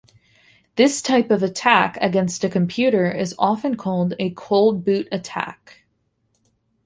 [0.77, 5.85] This type of attack against a computer is often called a cold boot attack.